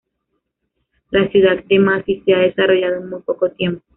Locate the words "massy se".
1.77-2.33